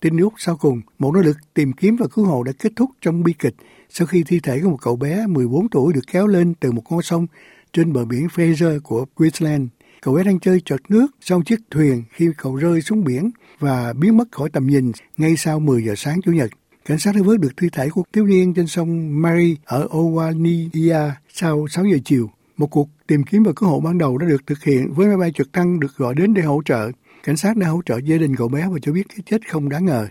Tin 0.00 0.16
Úc 0.16 0.34
sau 0.36 0.56
cùng, 0.56 0.80
một 0.98 1.14
nỗ 1.14 1.20
lực 1.20 1.36
tìm 1.54 1.72
kiếm 1.72 1.96
và 1.96 2.06
cứu 2.14 2.24
hộ 2.24 2.42
đã 2.42 2.52
kết 2.58 2.72
thúc 2.76 2.90
trong 3.00 3.22
bi 3.22 3.32
kịch 3.38 3.54
sau 3.88 4.06
khi 4.06 4.22
thi 4.26 4.40
thể 4.40 4.60
của 4.62 4.70
một 4.70 4.78
cậu 4.82 4.96
bé 4.96 5.26
14 5.26 5.68
tuổi 5.68 5.92
được 5.92 6.00
kéo 6.12 6.26
lên 6.26 6.54
từ 6.60 6.72
một 6.72 6.82
con 6.88 7.02
sông 7.02 7.26
trên 7.72 7.92
bờ 7.92 8.04
biển 8.04 8.26
Fraser 8.26 8.80
của 8.80 9.04
Queensland. 9.14 9.68
Cậu 10.02 10.14
bé 10.14 10.22
đang 10.24 10.40
chơi 10.40 10.60
trượt 10.60 10.80
nước 10.88 11.06
sau 11.20 11.42
chiếc 11.42 11.60
thuyền 11.70 12.02
khi 12.10 12.28
cậu 12.36 12.56
rơi 12.56 12.80
xuống 12.80 13.04
biển 13.04 13.30
và 13.58 13.92
biến 13.92 14.16
mất 14.16 14.24
khỏi 14.32 14.50
tầm 14.50 14.66
nhìn 14.66 14.92
ngay 15.16 15.36
sau 15.36 15.60
10 15.60 15.84
giờ 15.84 15.94
sáng 15.96 16.22
Chủ 16.22 16.32
nhật. 16.32 16.50
Cảnh 16.84 16.98
sát 16.98 17.14
đã 17.14 17.22
vớt 17.22 17.40
được 17.40 17.52
thi 17.56 17.68
thể 17.72 17.88
của 17.88 18.02
thiếu 18.12 18.26
niên 18.26 18.54
trên 18.54 18.66
sông 18.66 19.22
Mary 19.22 19.56
ở 19.64 19.88
Owaniya 19.90 21.10
sau 21.32 21.66
6 21.68 21.84
giờ 21.84 21.98
chiều. 22.04 22.30
Một 22.60 22.66
cuộc 22.66 22.88
tìm 23.06 23.22
kiếm 23.22 23.42
và 23.42 23.52
cứu 23.56 23.68
hộ 23.68 23.80
ban 23.80 23.98
đầu 23.98 24.18
đã 24.18 24.26
được 24.26 24.46
thực 24.46 24.64
hiện 24.64 24.92
với 24.92 25.06
máy 25.06 25.16
bay 25.16 25.32
trực 25.34 25.52
thăng 25.52 25.80
được 25.80 25.96
gọi 25.96 26.14
đến 26.14 26.34
để 26.34 26.42
hỗ 26.42 26.62
trợ. 26.64 26.90
Cảnh 27.22 27.36
sát 27.36 27.56
đã 27.56 27.68
hỗ 27.68 27.80
trợ 27.86 27.98
gia 28.04 28.16
đình 28.16 28.36
cậu 28.36 28.48
bé 28.48 28.68
và 28.72 28.78
cho 28.82 28.92
biết 28.92 29.08
cái 29.08 29.18
chết 29.30 29.50
không 29.50 29.68
đáng 29.68 29.84
ngờ. 29.84 30.08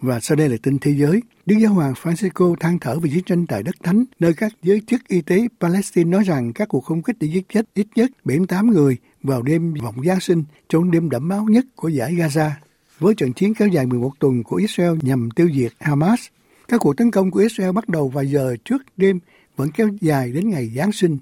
Và 0.00 0.20
sau 0.20 0.36
đây 0.36 0.48
là 0.48 0.56
tin 0.62 0.78
thế 0.78 0.90
giới. 0.90 1.22
Đức 1.46 1.56
Giáo 1.60 1.72
hoàng 1.72 1.92
Francisco 2.02 2.54
than 2.54 2.78
thở 2.78 2.98
về 2.98 3.10
chiến 3.10 3.24
tranh 3.24 3.46
tại 3.46 3.62
đất 3.62 3.74
thánh, 3.82 4.04
nơi 4.18 4.34
các 4.34 4.52
giới 4.62 4.82
chức 4.86 5.08
y 5.08 5.20
tế 5.20 5.48
Palestine 5.60 6.10
nói 6.10 6.22
rằng 6.24 6.52
các 6.52 6.68
cuộc 6.68 6.84
không 6.84 7.02
kích 7.02 7.16
đã 7.20 7.26
giết 7.26 7.48
chết 7.48 7.66
ít 7.74 7.86
nhất 7.94 8.10
78 8.24 8.70
người 8.70 8.96
vào 9.22 9.42
đêm 9.42 9.74
vọng 9.82 9.96
Giáng 10.04 10.20
sinh 10.20 10.44
trong 10.68 10.90
đêm 10.90 11.10
đẫm 11.10 11.28
máu 11.28 11.44
nhất 11.44 11.64
của 11.76 11.88
giải 11.88 12.14
Gaza. 12.14 12.50
Với 12.98 13.14
trận 13.14 13.32
chiến 13.32 13.54
kéo 13.54 13.68
dài 13.68 13.86
11 13.86 14.12
tuần 14.18 14.42
của 14.42 14.56
Israel 14.56 14.98
nhằm 15.02 15.30
tiêu 15.30 15.48
diệt 15.54 15.72
Hamas, 15.80 16.20
các 16.68 16.80
cuộc 16.80 16.96
tấn 16.96 17.10
công 17.10 17.30
của 17.30 17.40
Israel 17.40 17.72
bắt 17.72 17.88
đầu 17.88 18.08
vài 18.08 18.26
giờ 18.26 18.56
trước 18.64 18.82
đêm 18.96 19.18
vẫn 19.58 19.70
kéo 19.70 19.88
dài 20.00 20.32
đến 20.32 20.50
ngày 20.50 20.70
Giáng 20.76 20.92
sinh. 20.92 21.18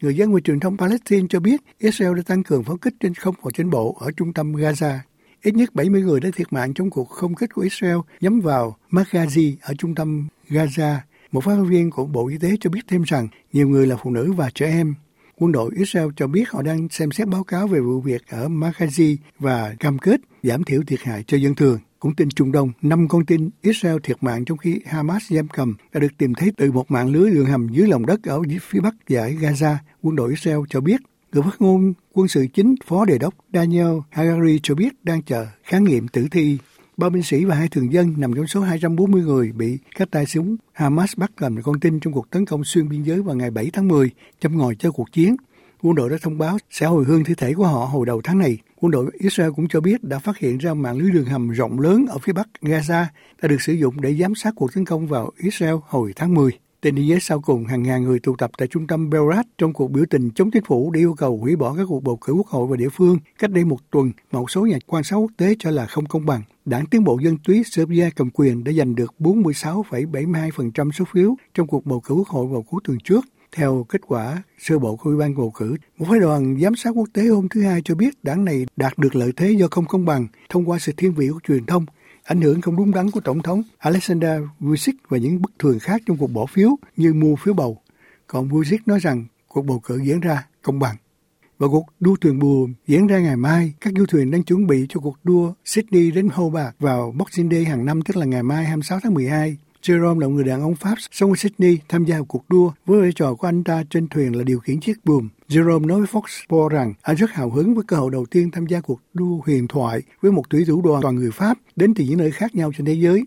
Người 0.00 0.16
dân 0.16 0.34
và 0.34 0.40
truyền 0.40 0.60
thông 0.60 0.76
Palestine 0.76 1.26
cho 1.30 1.40
biết 1.40 1.60
Israel 1.78 2.16
đã 2.16 2.22
tăng 2.26 2.42
cường 2.42 2.64
pháo 2.64 2.76
kích 2.76 2.94
trên 3.00 3.14
không 3.14 3.34
và 3.42 3.50
trên 3.54 3.70
bộ 3.70 3.96
ở 4.00 4.10
trung 4.16 4.32
tâm 4.32 4.52
Gaza. 4.52 4.98
Ít 5.42 5.54
nhất 5.54 5.74
70 5.74 6.02
người 6.02 6.20
đã 6.20 6.28
thiệt 6.34 6.52
mạng 6.52 6.74
trong 6.74 6.90
cuộc 6.90 7.08
không 7.08 7.34
kích 7.34 7.54
của 7.54 7.62
Israel 7.62 7.96
nhắm 8.20 8.40
vào 8.40 8.76
Maghazi 8.90 9.54
ở 9.60 9.74
trung 9.78 9.94
tâm 9.94 10.28
Gaza. 10.48 10.96
Một 11.32 11.44
phát 11.44 11.56
viên 11.68 11.90
của 11.90 12.06
Bộ 12.06 12.28
Y 12.28 12.38
tế 12.38 12.50
cho 12.60 12.70
biết 12.70 12.80
thêm 12.88 13.02
rằng 13.02 13.28
nhiều 13.52 13.68
người 13.68 13.86
là 13.86 13.96
phụ 13.96 14.10
nữ 14.10 14.32
và 14.32 14.50
trẻ 14.54 14.66
em. 14.66 14.94
Quân 15.36 15.52
đội 15.52 15.70
Israel 15.76 16.08
cho 16.16 16.26
biết 16.26 16.50
họ 16.50 16.62
đang 16.62 16.88
xem 16.88 17.10
xét 17.10 17.28
báo 17.28 17.44
cáo 17.44 17.66
về 17.66 17.80
vụ 17.80 18.00
việc 18.00 18.26
ở 18.28 18.48
Maghazi 18.48 19.16
và 19.38 19.74
cam 19.80 19.98
kết 19.98 20.20
giảm 20.42 20.64
thiểu 20.64 20.82
thiệt 20.86 21.00
hại 21.02 21.24
cho 21.26 21.36
dân 21.36 21.54
thường. 21.54 21.78
Cũng 21.98 22.14
tin 22.14 22.28
Trung 22.28 22.52
Đông, 22.52 22.72
năm 22.82 23.08
con 23.08 23.26
tin 23.26 23.50
Israel 23.62 23.96
thiệt 24.02 24.16
mạng 24.20 24.44
trong 24.44 24.58
khi 24.58 24.80
Hamas 24.86 25.32
giam 25.32 25.48
cầm 25.48 25.74
đã 25.92 26.00
được 26.00 26.18
tìm 26.18 26.34
thấy 26.34 26.52
từ 26.56 26.72
một 26.72 26.90
mạng 26.90 27.12
lưới 27.12 27.30
đường 27.30 27.46
hầm 27.46 27.68
dưới 27.68 27.88
lòng 27.88 28.06
đất 28.06 28.22
ở 28.22 28.42
phía 28.62 28.80
bắc 28.80 28.94
giải 29.08 29.36
Gaza. 29.40 29.74
Quân 30.02 30.16
đội 30.16 30.30
Israel 30.30 30.60
cho 30.68 30.80
biết 30.80 31.00
Người 31.32 31.42
phát 31.42 31.60
ngôn 31.60 31.92
quân 32.12 32.28
sự 32.28 32.46
chính 32.54 32.74
Phó 32.86 33.04
Đề 33.04 33.18
đốc 33.18 33.34
Daniel 33.52 33.98
Hagari 34.10 34.60
cho 34.62 34.74
biết 34.74 35.04
đang 35.04 35.22
chờ 35.22 35.46
khám 35.62 35.84
nghiệm 35.84 36.08
tử 36.08 36.26
thi. 36.30 36.58
Ba 36.96 37.08
binh 37.08 37.22
sĩ 37.22 37.44
và 37.44 37.54
hai 37.54 37.68
thường 37.68 37.92
dân 37.92 38.14
nằm 38.16 38.34
trong 38.34 38.46
số 38.46 38.60
240 38.60 39.22
người 39.22 39.52
bị 39.52 39.78
các 39.94 40.10
tay 40.10 40.26
súng 40.26 40.56
Hamas 40.72 41.16
bắt 41.16 41.42
làm 41.42 41.62
con 41.62 41.80
tin 41.80 42.00
trong 42.00 42.12
cuộc 42.12 42.30
tấn 42.30 42.46
công 42.46 42.64
xuyên 42.64 42.88
biên 42.88 43.02
giới 43.02 43.22
vào 43.22 43.36
ngày 43.36 43.50
7 43.50 43.70
tháng 43.72 43.88
10, 43.88 44.10
châm 44.40 44.58
ngòi 44.58 44.74
cho 44.78 44.90
cuộc 44.90 45.12
chiến. 45.12 45.36
Quân 45.82 45.94
đội 45.94 46.10
đã 46.10 46.16
thông 46.22 46.38
báo 46.38 46.58
sẽ 46.70 46.86
hồi 46.86 47.04
hương 47.04 47.24
thi 47.24 47.34
thể 47.34 47.54
của 47.54 47.66
họ 47.66 47.84
hồi 47.84 48.06
đầu 48.06 48.20
tháng 48.24 48.38
này. 48.38 48.58
Quân 48.80 48.90
đội 48.90 49.10
Israel 49.18 49.50
cũng 49.56 49.68
cho 49.68 49.80
biết 49.80 50.04
đã 50.04 50.18
phát 50.18 50.38
hiện 50.38 50.58
ra 50.58 50.74
mạng 50.74 50.98
lưới 50.98 51.10
đường 51.10 51.24
hầm 51.24 51.50
rộng 51.50 51.80
lớn 51.80 52.06
ở 52.08 52.18
phía 52.18 52.32
bắc 52.32 52.48
Gaza 52.62 53.04
đã 53.42 53.48
được 53.48 53.62
sử 53.62 53.72
dụng 53.72 54.00
để 54.00 54.14
giám 54.14 54.34
sát 54.34 54.52
cuộc 54.56 54.74
tấn 54.74 54.84
công 54.84 55.06
vào 55.06 55.30
Israel 55.36 55.74
hồi 55.86 56.12
tháng 56.16 56.34
10. 56.34 56.52
Tên 56.80 56.94
đi 56.94 57.06
giới 57.06 57.20
sau 57.20 57.40
cùng, 57.40 57.64
hàng 57.64 57.82
ngàn 57.82 58.04
người 58.04 58.18
tụ 58.18 58.36
tập 58.36 58.50
tại 58.58 58.68
trung 58.68 58.86
tâm 58.86 59.10
Belrat 59.10 59.46
trong 59.58 59.72
cuộc 59.72 59.90
biểu 59.90 60.04
tình 60.10 60.30
chống 60.30 60.50
chính 60.50 60.64
phủ 60.64 60.90
để 60.90 61.00
yêu 61.00 61.14
cầu 61.18 61.38
hủy 61.38 61.56
bỏ 61.56 61.74
các 61.74 61.84
cuộc 61.88 62.02
bầu 62.02 62.16
cử 62.16 62.32
quốc 62.32 62.46
hội 62.46 62.66
và 62.66 62.76
địa 62.76 62.88
phương 62.88 63.18
cách 63.38 63.50
đây 63.50 63.64
một 63.64 63.90
tuần 63.90 64.12
mà 64.32 64.38
một 64.38 64.50
số 64.50 64.66
nhà 64.66 64.78
quan 64.86 65.04
sát 65.04 65.16
quốc 65.16 65.30
tế 65.36 65.54
cho 65.58 65.70
là 65.70 65.86
không 65.86 66.06
công 66.06 66.26
bằng. 66.26 66.42
Đảng 66.64 66.86
Tiến 66.86 67.04
bộ 67.04 67.18
Dân 67.22 67.36
túy 67.44 67.62
Serbia 67.66 68.10
cầm 68.16 68.30
quyền 68.30 68.64
đã 68.64 68.72
giành 68.72 68.94
được 68.94 69.14
46,72% 69.18 70.90
số 70.90 71.04
phiếu 71.12 71.36
trong 71.54 71.66
cuộc 71.66 71.86
bầu 71.86 72.00
cử 72.00 72.14
quốc 72.14 72.28
hội 72.28 72.46
vào 72.46 72.62
cuối 72.62 72.80
tuần 72.84 72.98
trước. 73.04 73.24
Theo 73.52 73.86
kết 73.88 74.00
quả 74.06 74.42
sơ 74.58 74.78
bộ 74.78 74.96
của 74.96 75.10
Ủy 75.10 75.18
ban 75.18 75.36
bầu 75.36 75.50
cử, 75.50 75.76
một 75.98 76.06
phái 76.08 76.20
đoàn 76.20 76.58
giám 76.62 76.76
sát 76.76 76.90
quốc 76.90 77.08
tế 77.12 77.22
hôm 77.22 77.48
thứ 77.48 77.62
Hai 77.62 77.82
cho 77.84 77.94
biết 77.94 78.24
đảng 78.24 78.44
này 78.44 78.66
đạt 78.76 78.98
được 78.98 79.16
lợi 79.16 79.32
thế 79.36 79.50
do 79.50 79.68
không 79.70 79.84
công 79.84 80.04
bằng 80.04 80.26
thông 80.48 80.70
qua 80.70 80.78
sự 80.78 80.92
thiên 80.96 81.12
vị 81.12 81.28
của 81.28 81.40
truyền 81.44 81.66
thông 81.66 81.86
ảnh 82.28 82.40
hưởng 82.40 82.60
không 82.60 82.76
đúng 82.76 82.90
đắn 82.90 83.10
của 83.10 83.20
Tổng 83.20 83.42
thống 83.42 83.62
Alexander 83.78 84.42
Vucic 84.60 84.94
và 85.08 85.18
những 85.18 85.42
bất 85.42 85.50
thường 85.58 85.78
khác 85.78 86.02
trong 86.06 86.16
cuộc 86.16 86.26
bỏ 86.26 86.46
phiếu 86.46 86.70
như 86.96 87.14
mua 87.14 87.36
phiếu 87.36 87.54
bầu. 87.54 87.82
Còn 88.26 88.48
Vucic 88.48 88.88
nói 88.88 88.98
rằng 88.98 89.24
cuộc 89.48 89.62
bầu 89.62 89.80
cử 89.84 90.00
diễn 90.04 90.20
ra 90.20 90.46
công 90.62 90.78
bằng. 90.78 90.96
Và 91.58 91.68
cuộc 91.68 91.86
đua 92.00 92.16
thuyền 92.20 92.38
buồm 92.38 92.74
diễn 92.86 93.06
ra 93.06 93.18
ngày 93.18 93.36
mai. 93.36 93.72
Các 93.80 93.92
du 93.96 94.06
thuyền 94.06 94.30
đang 94.30 94.42
chuẩn 94.42 94.66
bị 94.66 94.86
cho 94.88 95.00
cuộc 95.00 95.16
đua 95.24 95.52
Sydney 95.64 96.10
đến 96.10 96.28
Hobart 96.28 96.74
vào 96.78 97.14
Boxing 97.18 97.50
Day 97.50 97.64
hàng 97.64 97.84
năm 97.84 98.02
tức 98.02 98.16
là 98.16 98.26
ngày 98.26 98.42
mai 98.42 98.64
26 98.64 99.00
tháng 99.02 99.14
12. 99.14 99.56
Jerome 99.88 100.18
là 100.18 100.26
người 100.26 100.44
đàn 100.44 100.60
ông 100.60 100.74
Pháp 100.74 100.94
sống 101.10 101.30
ở 101.30 101.36
Sydney 101.36 101.78
tham 101.88 102.04
gia 102.04 102.20
cuộc 102.28 102.44
đua 102.48 102.72
với 102.86 103.00
vai 103.00 103.12
trò 103.12 103.34
của 103.34 103.46
anh 103.48 103.64
ta 103.64 103.84
trên 103.90 104.08
thuyền 104.08 104.36
là 104.36 104.44
điều 104.44 104.60
khiển 104.60 104.80
chiếc 104.80 105.04
buồm. 105.04 105.28
Jerome 105.48 105.86
nói 105.86 105.98
với 105.98 106.06
Fox 106.06 106.22
Sports 106.26 106.74
rằng 106.74 106.94
anh 107.02 107.16
rất 107.16 107.30
hào 107.30 107.50
hứng 107.50 107.74
với 107.74 107.84
cơ 107.86 107.96
hội 107.96 108.10
đầu 108.10 108.26
tiên 108.30 108.50
tham 108.50 108.66
gia 108.66 108.80
cuộc 108.80 109.00
đua 109.14 109.40
huyền 109.46 109.68
thoại 109.68 110.02
với 110.20 110.32
một 110.32 110.50
thủy 110.50 110.64
thủ 110.68 110.82
đoàn 110.82 111.02
toàn 111.02 111.16
người 111.16 111.30
Pháp 111.30 111.58
đến 111.76 111.94
từ 111.94 112.04
những 112.04 112.18
nơi 112.18 112.30
khác 112.30 112.54
nhau 112.54 112.72
trên 112.76 112.86
thế 112.86 112.92
giới. 112.92 113.24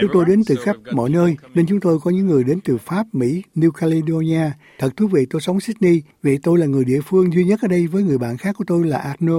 Chúng 0.00 0.10
tôi 0.12 0.24
đến 0.24 0.42
từ 0.46 0.56
khắp 0.56 0.76
mọi 0.92 1.10
nơi, 1.10 1.36
nên 1.54 1.66
chúng 1.66 1.80
tôi 1.80 2.00
có 2.00 2.10
những 2.10 2.26
người 2.26 2.44
đến 2.44 2.60
từ 2.64 2.78
Pháp, 2.78 3.06
Mỹ, 3.12 3.42
New 3.54 3.70
Caledonia. 3.70 4.50
Thật 4.78 4.96
thú 4.96 5.06
vị 5.06 5.26
tôi 5.30 5.40
sống 5.40 5.60
Sydney, 5.60 6.02
vì 6.22 6.38
tôi 6.38 6.58
là 6.58 6.66
người 6.66 6.84
địa 6.84 7.00
phương 7.00 7.32
duy 7.32 7.44
nhất 7.44 7.60
ở 7.62 7.68
đây 7.68 7.86
với 7.86 8.02
người 8.02 8.18
bạn 8.18 8.36
khác 8.36 8.54
của 8.58 8.64
tôi 8.66 8.86
là 8.86 8.98
Arno. 8.98 9.38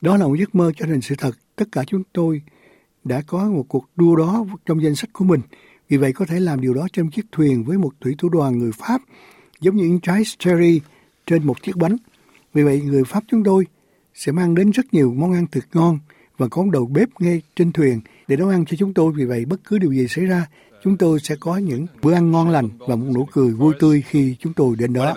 Đó 0.00 0.16
là 0.16 0.26
một 0.26 0.34
giấc 0.38 0.54
mơ 0.54 0.72
cho 0.76 0.86
thành 0.86 1.00
sự 1.00 1.14
thật. 1.18 1.32
Tất 1.56 1.64
cả 1.72 1.84
chúng 1.86 2.02
tôi 2.12 2.42
đã 3.04 3.22
có 3.26 3.44
một 3.44 3.64
cuộc 3.68 3.84
đua 3.96 4.16
đó 4.16 4.46
trong 4.66 4.82
danh 4.82 4.94
sách 4.94 5.10
của 5.12 5.24
mình. 5.24 5.40
Vì 5.88 5.96
vậy 5.96 6.12
có 6.12 6.24
thể 6.26 6.40
làm 6.40 6.60
điều 6.60 6.74
đó 6.74 6.88
trên 6.92 7.10
chiếc 7.10 7.26
thuyền 7.32 7.64
với 7.64 7.78
một 7.78 7.90
thủy 8.00 8.14
thủ 8.18 8.28
đoàn 8.28 8.58
người 8.58 8.72
Pháp, 8.72 9.00
giống 9.60 9.76
như 9.76 9.84
những 9.84 10.00
trái 10.00 10.22
cherry 10.38 10.80
trên 11.26 11.46
một 11.46 11.62
chiếc 11.62 11.76
bánh. 11.76 11.96
Vì 12.54 12.62
vậy 12.62 12.80
người 12.80 13.04
Pháp 13.04 13.24
chúng 13.28 13.44
tôi 13.44 13.66
sẽ 14.14 14.32
mang 14.32 14.54
đến 14.54 14.70
rất 14.70 14.94
nhiều 14.94 15.14
món 15.16 15.32
ăn 15.32 15.46
thật 15.52 15.64
ngon 15.74 15.98
và 16.38 16.48
có 16.48 16.64
đầu 16.72 16.86
bếp 16.86 17.08
ngay 17.20 17.42
trên 17.56 17.72
thuyền 17.72 18.00
để 18.28 18.36
nấu 18.36 18.48
ăn 18.48 18.64
cho 18.64 18.76
chúng 18.76 18.94
tôi. 18.94 19.12
Vì 19.16 19.24
vậy 19.24 19.44
bất 19.44 19.60
cứ 19.64 19.78
điều 19.78 19.92
gì 19.92 20.08
xảy 20.08 20.24
ra, 20.24 20.46
chúng 20.84 20.96
tôi 20.96 21.20
sẽ 21.20 21.36
có 21.40 21.56
những 21.56 21.86
bữa 22.02 22.12
ăn 22.12 22.30
ngon 22.30 22.50
lành 22.50 22.68
và 22.78 22.96
một 22.96 23.06
nụ 23.14 23.24
cười 23.32 23.50
vui 23.50 23.74
tươi 23.80 24.02
khi 24.06 24.36
chúng 24.40 24.52
tôi 24.52 24.76
đến 24.76 24.92
đó. 24.92 25.14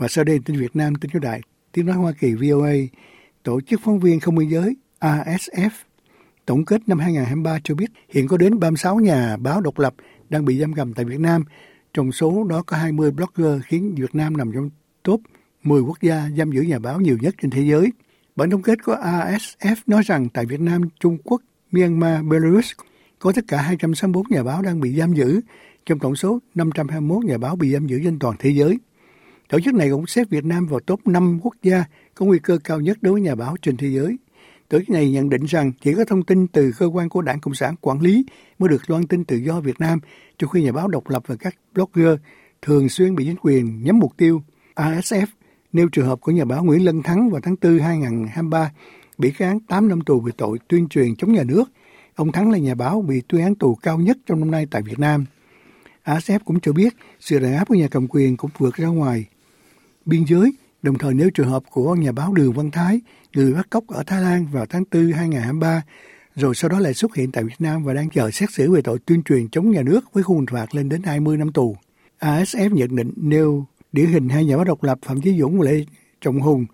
Và 0.00 0.08
sau 0.08 0.24
đây 0.24 0.38
tin 0.44 0.56
Việt 0.56 0.76
Nam, 0.76 0.94
tin 0.94 1.10
Chúa 1.10 1.18
Đại, 1.18 1.40
tiếng 1.72 1.86
nói 1.86 1.96
Hoa 1.96 2.12
Kỳ 2.12 2.34
VOA, 2.34 2.72
Tổ 3.42 3.60
chức 3.60 3.80
phóng 3.84 4.00
viên 4.00 4.20
không 4.20 4.34
biên 4.34 4.48
giới 4.48 4.76
ASF 5.00 5.70
tổng 6.46 6.64
kết 6.64 6.88
năm 6.88 6.98
2023 6.98 7.58
cho 7.64 7.74
biết 7.74 7.86
hiện 8.08 8.28
có 8.28 8.36
đến 8.36 8.60
36 8.60 8.96
nhà 8.96 9.36
báo 9.36 9.60
độc 9.60 9.78
lập 9.78 9.94
đang 10.28 10.44
bị 10.44 10.60
giam 10.60 10.72
cầm 10.72 10.94
tại 10.94 11.04
Việt 11.04 11.20
Nam. 11.20 11.44
Trong 11.94 12.12
số 12.12 12.44
đó 12.44 12.62
có 12.62 12.76
20 12.76 13.10
blogger 13.10 13.62
khiến 13.64 13.94
Việt 13.94 14.14
Nam 14.14 14.36
nằm 14.36 14.52
trong 14.52 14.70
top 15.02 15.20
10 15.62 15.80
quốc 15.80 16.00
gia 16.02 16.28
giam 16.38 16.52
giữ 16.52 16.62
nhà 16.62 16.78
báo 16.78 17.00
nhiều 17.00 17.18
nhất 17.20 17.34
trên 17.42 17.50
thế 17.50 17.62
giới. 17.62 17.92
Bản 18.36 18.50
tổng 18.50 18.62
kết 18.62 18.84
của 18.84 18.96
ASF 19.02 19.76
nói 19.86 20.02
rằng 20.06 20.28
tại 20.28 20.46
Việt 20.46 20.60
Nam, 20.60 20.82
Trung 21.00 21.18
Quốc, 21.24 21.42
Myanmar, 21.72 22.24
Belarus 22.24 22.72
có 23.18 23.32
tất 23.32 23.44
cả 23.48 23.62
264 23.62 24.26
nhà 24.30 24.42
báo 24.42 24.62
đang 24.62 24.80
bị 24.80 24.98
giam 24.98 25.14
giữ, 25.14 25.40
trong 25.86 25.98
tổng 25.98 26.16
số 26.16 26.38
521 26.54 27.24
nhà 27.24 27.38
báo 27.38 27.56
bị 27.56 27.72
giam 27.72 27.86
giữ 27.86 28.00
trên 28.04 28.18
toàn 28.18 28.36
thế 28.38 28.50
giới. 28.50 28.78
Tổ 29.50 29.60
chức 29.60 29.74
này 29.74 29.90
cũng 29.90 30.06
xếp 30.06 30.24
Việt 30.30 30.44
Nam 30.44 30.66
vào 30.66 30.80
top 30.80 31.06
5 31.06 31.38
quốc 31.42 31.54
gia 31.62 31.84
có 32.14 32.26
nguy 32.26 32.38
cơ 32.38 32.58
cao 32.64 32.80
nhất 32.80 32.98
đối 33.00 33.12
với 33.12 33.22
nhà 33.22 33.34
báo 33.34 33.56
trên 33.62 33.76
thế 33.76 33.88
giới. 33.88 34.16
Tổ 34.68 34.78
chức 34.78 34.90
này 34.90 35.10
nhận 35.10 35.30
định 35.30 35.44
rằng 35.44 35.72
chỉ 35.80 35.94
có 35.94 36.04
thông 36.04 36.22
tin 36.22 36.46
từ 36.46 36.72
cơ 36.78 36.86
quan 36.86 37.08
của 37.08 37.22
Đảng 37.22 37.40
Cộng 37.40 37.54
sản 37.54 37.74
quản 37.80 38.00
lý 38.00 38.24
mới 38.58 38.68
được 38.68 38.90
loan 38.90 39.06
tin 39.06 39.24
tự 39.24 39.36
do 39.36 39.60
Việt 39.60 39.80
Nam, 39.80 40.00
trong 40.38 40.50
khi 40.50 40.62
nhà 40.62 40.72
báo 40.72 40.88
độc 40.88 41.08
lập 41.08 41.22
và 41.26 41.36
các 41.36 41.54
blogger 41.74 42.18
thường 42.62 42.88
xuyên 42.88 43.14
bị 43.14 43.24
chính 43.24 43.36
quyền 43.42 43.82
nhắm 43.82 43.98
mục 43.98 44.16
tiêu. 44.16 44.42
ASF 44.74 45.26
nêu 45.72 45.88
trường 45.88 46.06
hợp 46.06 46.20
của 46.20 46.32
nhà 46.32 46.44
báo 46.44 46.64
Nguyễn 46.64 46.84
Lân 46.84 47.02
Thắng 47.02 47.30
vào 47.30 47.40
tháng 47.40 47.56
4 47.62 47.78
2023 47.78 48.72
bị 49.18 49.32
án 49.38 49.60
8 49.60 49.88
năm 49.88 50.00
tù 50.00 50.20
về 50.20 50.32
tội 50.36 50.58
tuyên 50.68 50.88
truyền 50.88 51.16
chống 51.16 51.32
nhà 51.32 51.42
nước. 51.44 51.64
Ông 52.14 52.32
Thắng 52.32 52.50
là 52.50 52.58
nhà 52.58 52.74
báo 52.74 53.02
bị 53.02 53.22
tuyên 53.28 53.42
án 53.42 53.54
tù 53.54 53.74
cao 53.74 53.98
nhất 53.98 54.18
trong 54.26 54.40
năm 54.40 54.50
nay 54.50 54.66
tại 54.70 54.82
Việt 54.82 54.98
Nam. 54.98 55.24
ASF 56.04 56.38
cũng 56.44 56.60
cho 56.60 56.72
biết 56.72 56.96
sự 57.20 57.38
đàn 57.38 57.54
áp 57.54 57.68
của 57.68 57.74
nhà 57.74 57.88
cầm 57.90 58.06
quyền 58.08 58.36
cũng 58.36 58.50
vượt 58.58 58.74
ra 58.74 58.88
ngoài 58.88 59.26
biên 60.06 60.24
giới, 60.24 60.52
đồng 60.82 60.98
thời 60.98 61.14
nêu 61.14 61.30
trường 61.30 61.48
hợp 61.48 61.62
của 61.70 61.94
nhà 61.94 62.12
báo 62.12 62.32
Đường 62.34 62.52
Văn 62.52 62.70
Thái, 62.70 63.00
người 63.34 63.52
bắt 63.52 63.66
cóc 63.70 63.86
ở 63.86 64.02
Thái 64.06 64.22
Lan 64.22 64.46
vào 64.52 64.66
tháng 64.66 64.84
4 64.92 65.12
2023, 65.12 65.82
rồi 66.34 66.54
sau 66.54 66.70
đó 66.70 66.78
lại 66.78 66.94
xuất 66.94 67.14
hiện 67.14 67.32
tại 67.32 67.44
Việt 67.44 67.56
Nam 67.58 67.84
và 67.84 67.94
đang 67.94 68.10
chờ 68.10 68.30
xét 68.30 68.50
xử 68.50 68.72
về 68.72 68.82
tội 68.82 68.98
tuyên 68.98 69.22
truyền 69.22 69.48
chống 69.48 69.70
nhà 69.70 69.82
nước 69.82 70.00
với 70.12 70.22
khung 70.22 70.46
phạt 70.50 70.74
lên 70.74 70.88
đến 70.88 71.02
20 71.02 71.36
năm 71.36 71.52
tù. 71.52 71.76
ASF 72.20 72.74
nhận 72.74 72.96
định 72.96 73.12
nêu 73.16 73.66
điển 73.92 74.06
hình 74.06 74.28
hai 74.28 74.44
nhà 74.44 74.56
báo 74.56 74.64
độc 74.64 74.82
lập 74.82 74.98
Phạm 75.02 75.20
Chí 75.20 75.38
Dũng 75.38 75.58
và 75.58 75.64
Lê 75.64 75.84
Trọng 76.20 76.40
Hùng 76.40 76.66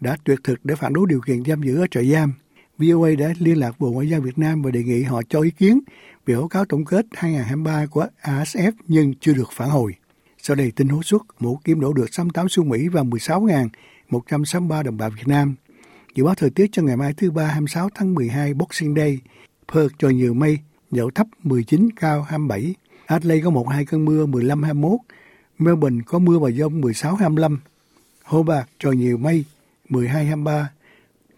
đã 0.00 0.16
tuyệt 0.24 0.38
thực 0.44 0.64
để 0.64 0.74
phản 0.74 0.92
đối 0.92 1.06
điều 1.08 1.20
kiện 1.20 1.44
giam 1.44 1.62
giữ 1.62 1.80
ở 1.80 1.86
trại 1.90 2.10
giam. 2.10 2.32
VOA 2.78 3.10
đã 3.18 3.34
liên 3.38 3.58
lạc 3.58 3.80
Bộ 3.80 3.90
Ngoại 3.90 4.08
giao 4.08 4.20
Việt 4.20 4.38
Nam 4.38 4.62
và 4.62 4.70
đề 4.70 4.82
nghị 4.82 5.02
họ 5.02 5.22
cho 5.28 5.40
ý 5.40 5.50
kiến 5.50 5.80
về 6.26 6.34
báo 6.34 6.48
cáo 6.48 6.64
tổng 6.64 6.84
kết 6.84 7.06
2023 7.12 7.86
của 7.86 8.06
ASF 8.22 8.72
nhưng 8.88 9.14
chưa 9.14 9.32
được 9.32 9.48
phản 9.52 9.68
hồi. 9.68 9.94
Sau 10.48 10.54
đây 10.54 10.72
tin 10.76 10.88
hối 10.88 11.02
suất, 11.04 11.20
mũ 11.40 11.60
kim 11.64 11.80
đổ 11.80 11.92
được 11.92 12.14
68 12.14 12.48
xu 12.48 12.64
Mỹ 12.64 12.88
và 12.88 13.02
16.163 13.02 14.82
đồng 14.82 14.96
bạc 14.96 15.08
Việt 15.08 15.26
Nam. 15.28 15.54
Dự 16.14 16.24
báo 16.24 16.34
thời 16.34 16.50
tiết 16.50 16.66
cho 16.72 16.82
ngày 16.82 16.96
mai 16.96 17.12
thứ 17.12 17.30
ba 17.30 17.44
26 17.46 17.88
tháng 17.94 18.14
12 18.14 18.54
Boxing 18.54 18.94
Day. 18.94 19.18
Perth 19.72 19.98
trời 19.98 20.14
nhiều 20.14 20.34
mây, 20.34 20.58
dậu 20.90 21.10
thấp 21.10 21.26
19, 21.42 21.88
cao 21.96 22.22
27. 22.22 22.74
Adelaide 23.06 23.44
có 23.44 23.50
một 23.50 23.68
hai 23.68 23.84
cơn 23.84 24.04
mưa 24.04 24.26
15-21. 24.26 24.96
Melbourne 25.58 26.00
có 26.06 26.18
mưa 26.18 26.38
và 26.38 26.50
dông 26.50 26.80
16-25. 26.80 27.56
Hobart 28.24 28.66
trời 28.78 28.96
nhiều 28.96 29.16
mây 29.16 29.44
12-23. 29.90 30.64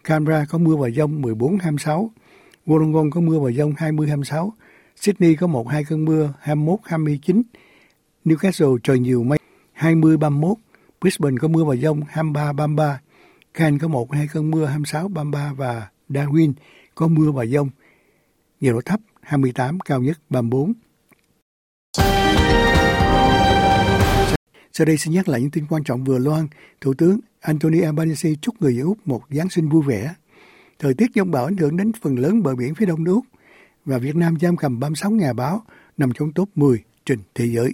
Canberra 0.03 0.45
có 0.49 0.57
mưa 0.57 0.75
và 0.75 0.89
dông 0.89 1.21
14-26. 1.21 2.09
Wollongong 2.65 3.09
có 3.09 3.21
mưa 3.21 3.39
và 3.39 3.51
dông 3.51 3.73
20-26. 3.73 4.49
Sydney 4.95 5.35
có 5.35 5.47
một 5.47 5.69
hai 5.69 5.83
cơn 5.83 6.05
mưa 6.05 6.33
21-29. 6.43 7.41
Newcastle 8.25 8.77
trời 8.83 8.99
nhiều 8.99 9.23
mây 9.23 9.39
20-31. 9.77 10.55
Brisbane 11.01 11.37
có 11.37 11.47
mưa 11.47 11.63
và 11.63 11.75
dông 11.75 12.01
23-33. 12.13 12.95
Cairns 13.53 13.81
có 13.81 13.87
một 13.87 14.13
hai 14.13 14.27
cơn 14.33 14.51
mưa 14.51 14.67
26-33 14.67 15.55
và 15.55 15.87
Darwin 16.09 16.53
có 16.95 17.07
mưa 17.07 17.31
và 17.31 17.45
dông. 17.45 17.69
Nhiệt 18.59 18.73
độ 18.73 18.81
thấp 18.81 18.99
28, 19.21 19.79
cao 19.79 20.01
nhất 20.01 20.19
34. 20.29 20.73
Sau 24.73 24.85
đây 24.85 24.97
xin 24.97 25.13
nhắc 25.13 25.27
lại 25.27 25.41
những 25.41 25.51
tin 25.51 25.65
quan 25.69 25.83
trọng 25.83 26.03
vừa 26.03 26.17
loan. 26.17 26.47
Thủ 26.81 26.93
tướng 26.93 27.19
Anthony 27.39 27.81
Albanese 27.81 28.29
chúc 28.41 28.61
người 28.61 28.75
dân 28.75 28.85
Úc 28.85 28.97
một 29.07 29.21
Giáng 29.29 29.49
sinh 29.49 29.69
vui 29.69 29.83
vẻ. 29.87 30.13
Thời 30.79 30.93
tiết 30.93 31.11
dông 31.15 31.31
bão 31.31 31.45
ảnh 31.45 31.57
hưởng 31.57 31.77
đến 31.77 31.91
phần 32.01 32.19
lớn 32.19 32.43
bờ 32.43 32.55
biển 32.55 32.75
phía 32.75 32.85
đông 32.85 33.03
nước 33.03 33.13
Úc 33.13 33.25
và 33.85 33.97
Việt 33.97 34.15
Nam 34.15 34.39
giam 34.41 34.57
cầm 34.57 34.79
36 34.79 35.11
nhà 35.11 35.33
báo 35.33 35.63
nằm 35.97 36.11
trong 36.13 36.33
top 36.33 36.49
10 36.55 36.83
trên 37.05 37.19
thế 37.35 37.45
giới. 37.45 37.73